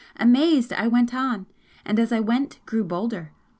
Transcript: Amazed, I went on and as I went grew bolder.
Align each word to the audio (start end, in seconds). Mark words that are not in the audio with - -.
Amazed, 0.15 0.73
I 0.73 0.87
went 0.87 1.13
on 1.13 1.45
and 1.85 1.99
as 1.99 2.11
I 2.11 2.19
went 2.21 2.59
grew 2.65 2.83
bolder. 2.83 3.33